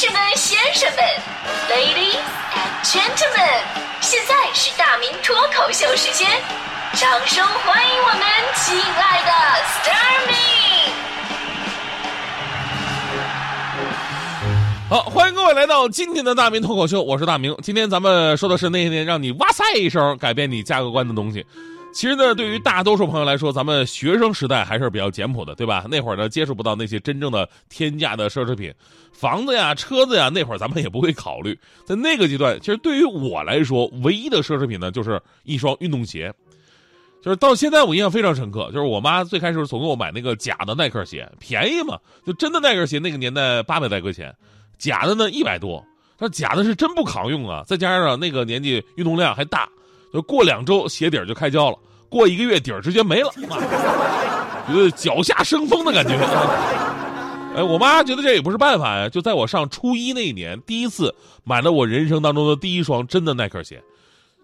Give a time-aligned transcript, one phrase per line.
[0.00, 1.04] 士们、先生们
[1.68, 2.16] ，Ladies
[2.56, 3.60] and Gentlemen，
[4.00, 6.26] 现在是大明脱口秀时间，
[6.94, 8.22] 掌声欢迎我们
[8.56, 9.30] 亲爱的
[9.62, 10.34] s t a r m y
[14.88, 17.54] 好，欢迎各位来到今天的大明脱口秀，我是大明。
[17.62, 21.44] 今天咱们说的是那些年让你哇塞一声改变你价格观的东西。
[21.92, 25.84] 其实呢，对于大多数朋友来说，咱们学生时代还是比较简朴的，对吧？
[25.90, 28.72] 那会儿呢，接触不到那些真正的天价的奢侈品，
[29.12, 31.58] 房子呀、车子呀，那会儿咱们也不会考虑。
[31.84, 36.32] 在那个阶段，其实对于我来说，唯一的奢侈品呢，就是一双运动鞋。
[37.22, 44.34] 就是到现在我印象非常深刻，就是我妈最开始总给我买那个假的耐克鞋，便宜嘛，就真的耐克鞋，那个年代八百来块钱，
[44.78, 45.84] 假的呢一百多。
[46.18, 49.68] 那假的是真不扛用啊，再加上那个年纪运动量还大。
[50.12, 51.78] 就过两周鞋底儿就开胶了，
[52.08, 53.30] 过一个月底儿直接没了，
[54.66, 56.14] 觉得脚下生风的感觉。
[57.56, 63.82] 哎，我妈觉得这也不是办法呀，就在我上初一那一年，第一次买了我人生当中的第一双真的耐克鞋。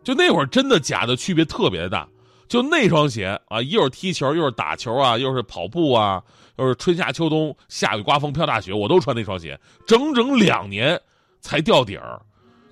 [0.03, 2.07] 就那会儿真的假的区别特别大，
[2.49, 6.23] 就那双鞋啊，一会儿踢球，又是打球啊，又是跑步啊，
[6.59, 11.01] 又是春夏秋冬下雨刮风飘大雪，我都穿那双鞋，整整两年
[11.41, 12.21] 才掉底儿。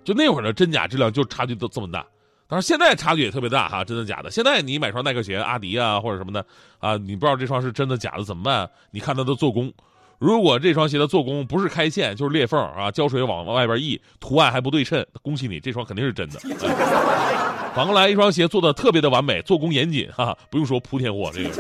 [0.05, 2.05] 就那会儿的真假质量就差距都这么大。
[2.47, 4.31] 当然，现在差距也特别大哈，真的假的？
[4.31, 6.45] 现在你买双耐克鞋，阿迪啊或者什么的
[6.79, 8.71] 啊，你不知道这双是真的假的怎么办？
[8.91, 9.73] 你看它的做工，
[10.19, 16.39] 如果这双鞋的做工不是开线就是裂缝啊，胶水往外边溢，图案还不对称，恭喜你，这双肯定是真的。
[17.75, 21.51] 反过来，一双鞋做的特别的完美，做工严谨哈，不用说铺天货这个。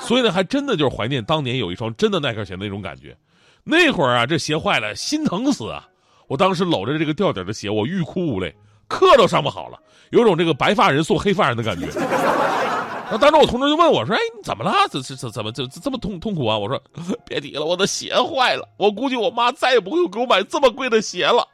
[0.00, 3.16] 所以呢，还真的就是怀念当年有一双真的耐克鞋那种感觉。
[3.64, 5.88] 那会儿啊，这鞋坏了，心疼死啊！
[6.28, 8.54] 我当时搂着这个掉底的鞋，我欲哭无泪。
[8.88, 9.78] 课都上不好了，
[10.10, 11.86] 有种这个白发人送黑发人的感觉。
[13.10, 14.72] 那当时我同桌就问我说：“哎，你怎么了？
[14.90, 16.80] 这这这怎么这这么痛痛苦啊？”我说
[17.26, 18.66] ：“别提了，我的鞋坏了。
[18.78, 21.46] 我估计我妈再也不会给我买这么贵的鞋了。”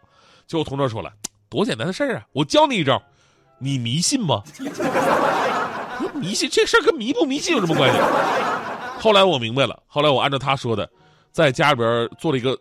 [0.47, 1.11] 结果同桌说了
[1.51, 2.23] ：“多简单的事儿啊！
[2.33, 3.03] 我教你一招，
[3.59, 4.43] 你迷信吗？
[6.15, 7.99] 迷信这事儿跟迷不迷信有什么关系？”
[9.01, 10.89] 后来我明白了，后来我按照他说的，
[11.33, 12.57] 在家里边做了一个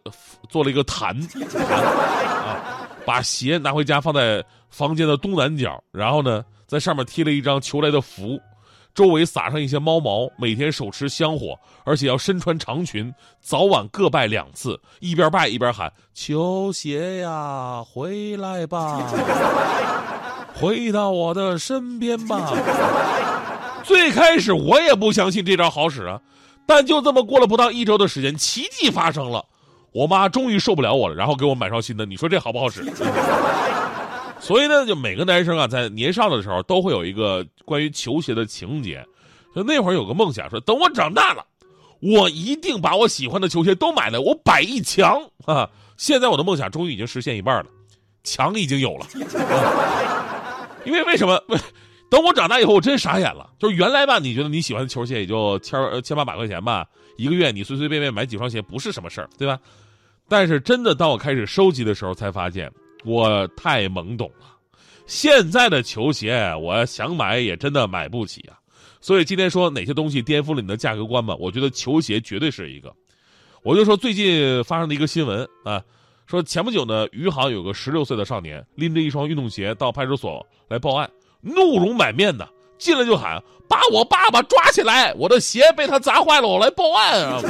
[0.49, 1.43] 做了一个坛坛
[1.83, 2.78] 啊，
[3.09, 4.45] 把鞋拿回家放在。
[4.69, 8.39] 房间的东南角，然后呢，在上面贴了一张求来的符，
[8.93, 13.11] 周围撒上一些猫毛，每天手持香火，而且要身穿长裙，
[13.41, 19.11] 早晚各拜两次，一边拜一边喊：“球鞋呀，回来吧，
[20.53, 22.53] 回到我的身边吧。”
[23.83, 26.21] 最开始我也不相信这招好使啊，
[26.67, 29.43] 但就这么过了不到一周的时间，奇迹发生了，
[29.91, 32.05] 我妈终于受不了我了，然后给我买双新的。
[32.05, 32.83] 你说这好不好使？
[34.39, 39.05] 所以呢，就每个男生啊，在年少的时候都会有一个关于球鞋的情节。
[39.55, 41.43] 就那会儿有个梦想，说等我长大了，
[42.01, 45.69] 我一定把我喜欢的球鞋都买来，我摆一墙啊！
[45.97, 47.65] 现在我的梦想终于已经实现一半了，
[48.23, 49.07] 墙已经有了。
[50.85, 51.41] 因为为什么？
[52.09, 53.51] 等我长大以后，我真傻眼了。
[53.59, 56.87] 就是原来吧，你觉得你喜欢的球鞋也就千千八百块钱吧，
[57.17, 59.59] 一个月你随随便便买几双鞋不是什么事儿，对吧？
[60.27, 62.71] 但是真的，当我开始收集的时候，才发现。
[63.05, 64.45] 我太懵懂了，
[65.05, 68.59] 现在的球鞋，我想买也真的买不起啊。
[68.99, 71.33] 所以今天说哪些东西颠覆了你的价格观吧？
[71.39, 72.93] 我觉得球鞋绝对是一个。
[73.63, 75.81] 我就说最近发生的一个新闻啊，
[76.25, 81.09] 说前不久呢，余杭有个十六岁的少年拎着一双运动鞋到派出所来报案，
[81.41, 85.13] 怒容满面的进来就喊：“把我爸爸抓起来！
[85.15, 87.41] 我的鞋被他砸坏了，我来报案啊！”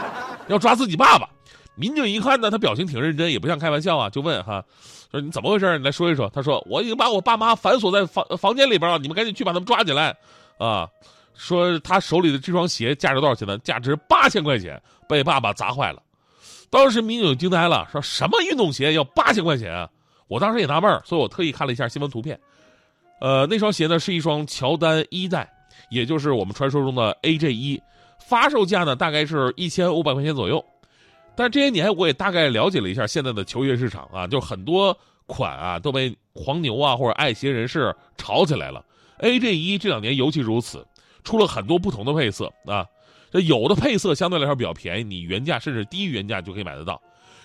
[0.48, 1.28] 要抓自己爸爸。
[1.76, 4.62] 民警一看呢，他表情挺认真，也不像开玩笑啊，就问哈，
[5.10, 5.78] 说你怎么回事？
[5.78, 6.28] 你来说一说。
[6.34, 10.14] 他说我已经把我爸妈反锁在房房间里边了，你们赶紧去把他们抓起来，
[10.58, 10.88] 啊，
[11.34, 13.56] 说他手里的这双鞋价值多少钱呢？
[13.58, 16.02] 价值八千块钱，被爸爸砸坏了。
[16.68, 19.88] 当时民警惊呆了，说什么运动鞋要八千块钱啊？
[20.28, 22.38] 我当时也纳闷，所以我特意看了一下新闻图片，
[23.20, 25.48] 呃，那双鞋呢是一双乔丹一代，
[25.90, 27.80] 也就是我们传说中的 AJ 一，
[28.18, 30.64] 发售价呢大概是一千五百块钱左右。
[31.36, 34.96] 但这些年我也大概了解了一下现在的球鞋市场啊，就很多
[35.26, 38.84] 款啊都被黄牛啊或者爱鞋人士炒起来了。
[39.20, 40.86] AJ 一这两年尤其如此，
[41.22, 42.86] 出了很多不同的配色啊。
[43.30, 47.00] 这有的配色相对来说比较便宜，你原价甚至低于原价就可以买得到；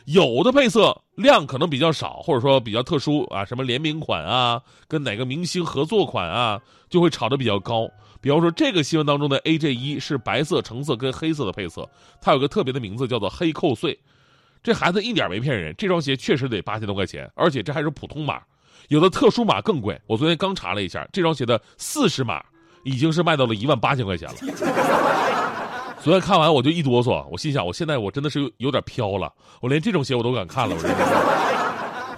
[0.06, 7.90] 有的配色量可能比较少，或者说比较特殊啊，什么联名款啊，跟哪个明星合作款啊，就会炒得比较高。
[8.22, 11.88] 比方说，这个新闻当中的 AJ 一是白色、橙色跟黑色的配色，
[12.22, 14.00] 它有个特别的名字叫做“黑扣碎”。
[14.63, 18.42] 这孩子一点没骗人，这双鞋确实得八千多块钱，而且这还是普通码，
[18.90, 20.00] 有的特殊码更贵。
[20.07, 22.44] 我昨天刚查了一下，这双鞋的四十码
[22.84, 25.25] 已经是卖到了一万八千块钱了。
[26.06, 30.75] 昨天看完我就一哆嗦，我心想，我现在我真的是有点飘了，我连这种鞋我都敢看了。
[30.75, 30.98] 我真是。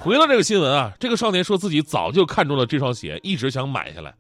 [0.01, 4.13] 回到这个新闻啊，这个少年说自己早就看中了这双鞋，一直想买下来，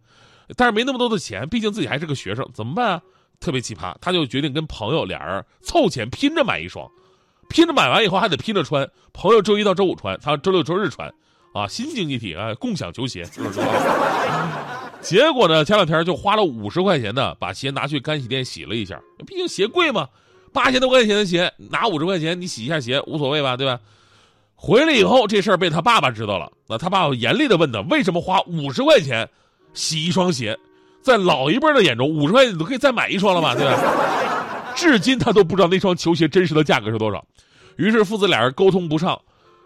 [0.55, 3.01] 但是没那么多的钱，毕竟自己还是个学生，怎么办啊？
[3.41, 6.89] 特别奇葩，他就决定跟朋友俩人凑钱拼着买一双，
[7.49, 11.13] 拼着买完以后还得拼着穿，朋友周一到周五穿，他周六周日穿，
[11.53, 13.25] 啊，新经济体啊，共享球鞋，
[15.07, 18.99] 结果呢，前两天就花了五十块钱呢，把鞋拿去干洗店洗了一下。
[19.25, 20.05] 毕竟鞋贵嘛，
[20.51, 23.79] 八千多块钱的鞋，拿五十块钱你洗一下鞋无所谓吧，对吧？
[24.53, 29.25] 回来以后这事儿被他爸爸知道了，那他爸爸严厉的问他，为什么花五十块钱
[29.73, 30.57] 洗一双鞋？
[31.01, 33.79] 在老一辈的眼中，五十块钱你都可以再买一双了吧，对吧？
[34.75, 37.25] 至今他都不知道那双球鞋真实的价格是多少。
[37.77, 39.17] 于是父子俩人沟通不上，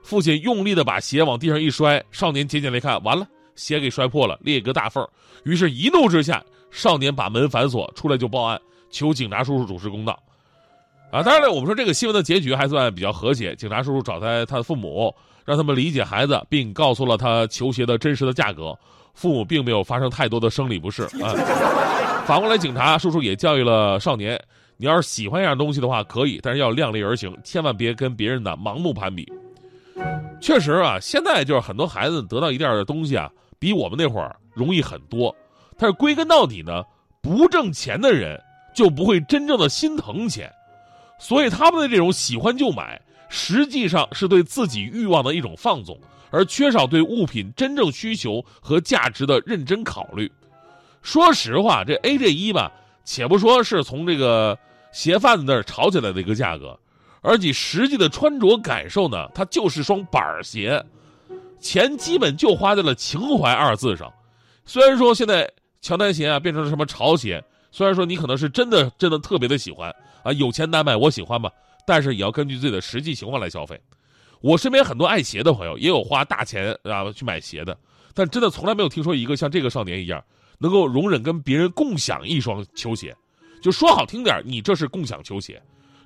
[0.03, 3.27] 父亲用力的把鞋往地上一摔，少年捡起来一看，完了。
[3.61, 5.07] 鞋给摔破了，裂个大缝
[5.43, 8.59] 于是，一怒之下，少年把门反锁，出来就报案，
[8.89, 10.17] 求警察叔叔主持公道。
[11.11, 13.55] 啊，当然了，我们说这个新闻的结局还算比较和谐。
[13.55, 15.13] 警察叔叔找他他的父母，
[15.45, 18.77] 让他们理解孩子，并告诉了他球鞋的真实的价格。
[19.13, 21.35] 父母并没有发生太多的生理不适啊。
[22.25, 24.41] 反过来，警察叔叔也教育了少年：
[24.77, 29.29] 你要是喜欢一样东西的话，可以，但是要量力而行，千万别跟别人的盲目攀比。
[30.39, 33.29] 确实啊，现在就是很多孩子得到一点东西啊。
[33.61, 35.35] 比我们那会儿容易很多，
[35.77, 36.83] 但是归根到底呢，
[37.21, 38.41] 不挣钱的人
[38.73, 40.51] 就不会真正的心疼钱，
[41.19, 42.99] 所以他们的这种喜欢就买，
[43.29, 45.95] 实际上是对自己欲望的一种放纵，
[46.31, 50.31] 而缺少对物品真正需求和价值的认真考虑。
[51.03, 52.71] 说实话，这 AJ 一吧，
[53.05, 54.57] 且不说是从这个
[54.91, 56.75] 鞋贩子那儿炒起来的一个价格，
[57.21, 60.83] 而你实际的穿着感受呢，它就是双板鞋。
[61.61, 64.11] 钱基本就花在了“情怀”二字上，
[64.65, 65.49] 虽然说现在
[65.79, 67.41] 乔丹鞋啊变成了什么潮鞋，
[67.71, 69.93] 虽然说你可能是真的真的特别的喜欢
[70.23, 71.49] 啊，有钱难买我喜欢嘛，
[71.85, 73.79] 但是也要根据自己的实际情况来消费。
[74.41, 77.77] 我身边很多爱鞋的朋友，也有花大钱啊去买鞋的，
[78.13, 80.23] 但真的从来没有听说一个像这个少年一样，
[80.57, 83.15] 能够容忍跟别人共享一双球鞋。
[83.61, 85.53] 就说好听点，你这是共享球鞋；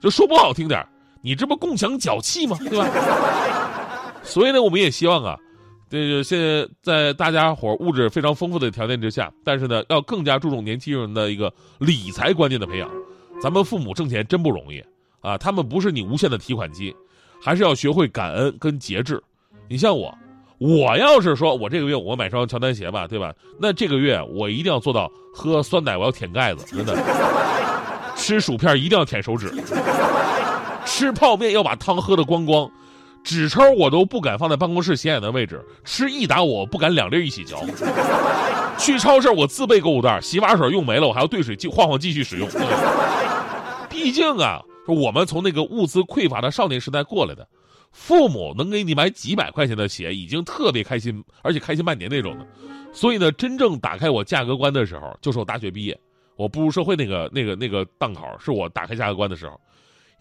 [0.02, 0.86] 就说不好听点，
[1.22, 2.58] 你这不共享脚气吗？
[2.60, 4.12] 对吧？
[4.22, 5.38] 所以呢，我们也希望啊。
[5.90, 12.90] 这个现在大家伙物质非常丰富的条件之下，但是呢，要更加注重年轻人的一个理财观念的培养。
[13.42, 14.84] 咱们父母挣钱真不容易
[15.22, 16.96] 啊，他们不是你无限的提款机，
[17.42, 19.22] 还是要学会感恩跟节制。
[19.70, 20.18] 你像我，
[20.58, 23.34] 我要是说我这个月我买双乔丹鞋吧，对吧？
[23.60, 26.96] 那这个月我一定要做到喝酸奶我要舔盖子，真的；
[28.16, 29.50] 吃薯片一定要舔手指；
[30.86, 32.70] 吃泡面要把汤喝得光光。
[33.26, 37.66] 纸抽我都不敢放在办公室显眼的位置，吃一打我不敢两粒一起嚼。
[38.78, 42.48] 去超市我自备购物袋，洗发水用没了我还要兑水继晃晃继续使用。
[43.90, 47.48] 毕竟啊，我们从那个物资匮乏的少年时代过来的，
[47.92, 52.46] 父母能给你买几百块钱的鞋已经特别开心，而且开心半年那种的。
[52.94, 56.00] 所以呢，真正打开我价格观的时候，就是我大学毕业，
[56.36, 59.60] 我步入社会那个那个那个档口，是我打开价格观的时候，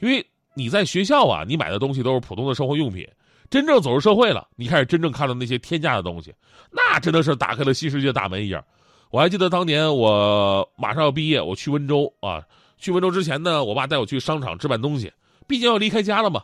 [0.01, 0.27] 因为。
[0.55, 3.07] 你在学校啊，你买的东西都是普通的生活用品。
[3.51, 6.35] 真正走入社会了，你开始真正看到那些天价的东西，
[6.71, 8.65] 那真的是打开了新世界大门一样。
[9.11, 12.43] 我还记得当年我马上要毕业，我去温州啊，
[12.79, 15.13] 去温州之前呢，我爸带我去商场置办东西，
[15.47, 16.43] 毕竟要离开家了嘛。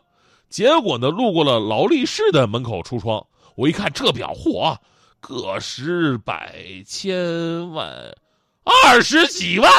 [0.48, 4.76] 结果呢，路过了劳力士的门口橱窗，我一看这表，嚯，
[5.20, 6.54] 个十百
[6.86, 7.88] 千万，
[8.84, 9.70] 二十几万。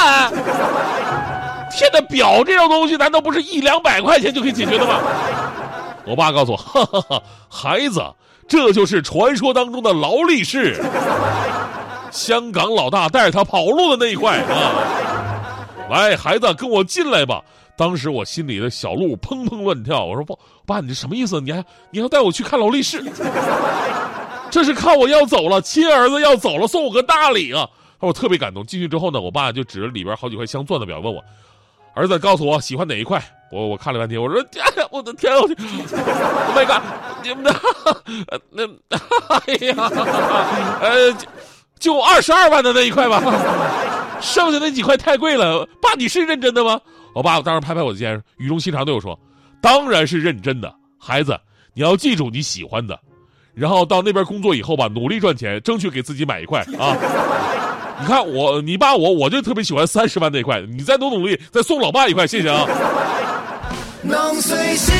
[1.70, 4.98] 天的表这种东西难道不是一两百块钱就可以解决的吗？
[6.04, 8.02] 我爸告诉我，哈哈哈，孩子，
[8.46, 10.82] 这就是传说当中的劳力士，
[12.10, 15.88] 香港老大带着他跑路的那一块啊！
[15.88, 17.40] 来，孩子，跟我进来吧。
[17.74, 21.40] 当时我心里的小鹿砰砰乱跳，我说不，爸，你这什么意思？
[21.40, 23.02] 你还你要带我去看劳力士？
[24.50, 27.66] 这是看我要走了，亲儿子要走了，送我个大礼啊！
[28.06, 28.64] 我特别感动。
[28.64, 31.22] 进去之后呢，我爸就指着里边好几块镶钻的表问我。
[31.94, 33.22] 儿子，告诉我喜欢哪一块？
[33.50, 36.82] 我我看了半天，我说：“哎呀我的天，我去！Oh my god！
[37.22, 37.54] 你们的
[38.50, 38.66] 那
[39.28, 39.74] 哎呀，
[40.80, 41.14] 呃，
[41.78, 43.20] 就二十二万的那一块吧，
[44.22, 45.68] 剩下那几块太贵了。
[45.82, 46.80] 爸，你是认真的吗？”
[47.14, 49.18] 我爸当时拍拍我的肩，语重心长对我说
[49.60, 51.38] ：“当然是认真的，孩子，
[51.74, 52.98] 你要记住你喜欢的，
[53.52, 56.96] 然后到那边工作以后吧，努力赚钱，争取给自己买一块啊。”
[58.02, 60.60] 你看我，你爸我，我就特别喜欢三十万那块。
[60.62, 62.66] 你再多努力，再送老爸一块，谢谢啊。
[64.02, 64.92] 能随心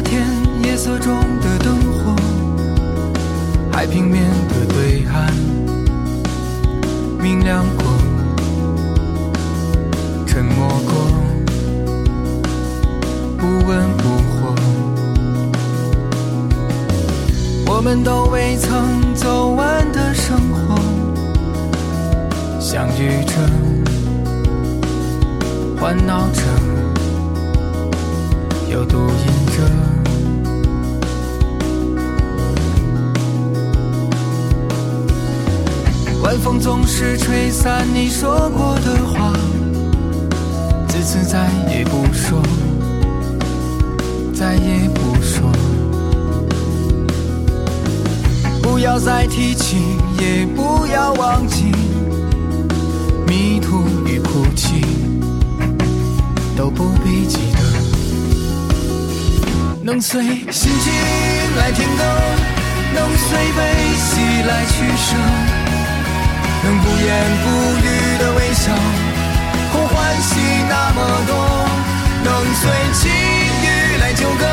[0.00, 0.22] 那天
[0.62, 2.14] 夜色中的灯火，
[3.72, 5.32] 海平面的对岸，
[7.20, 7.84] 明亮过，
[10.24, 10.94] 沉默过，
[13.38, 14.54] 不温不火。
[17.66, 20.76] 我们都未曾走完的生活，
[22.60, 23.32] 相遇着，
[25.76, 26.42] 欢闹着，
[28.70, 29.26] 又独饮
[29.56, 29.87] 着。
[36.48, 39.34] 风总是吹散你说过的话，
[40.88, 42.40] 自此再也不说，
[44.32, 45.52] 再也不说。
[48.62, 49.76] 不要再提起，
[50.18, 51.64] 也不要忘记，
[53.26, 54.80] 迷途与哭泣
[56.56, 57.58] 都不必记得。
[59.82, 60.92] 能随心情
[61.58, 62.02] 来听歌，
[62.94, 65.14] 能随悲喜来取舍。
[66.64, 67.08] 能不言
[67.44, 67.46] 不
[67.78, 68.72] 语的微笑，
[69.72, 71.32] 空欢喜那么多，
[72.24, 74.44] 能随境遇来纠葛，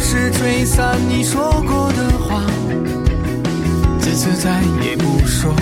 [0.00, 2.42] 是吹散你说过的话，
[3.98, 5.54] 自此再也不说，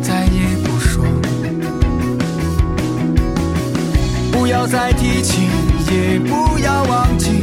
[0.00, 1.04] 再也不说。
[4.32, 5.42] 不要再提起，
[5.90, 7.40] 也不要忘记，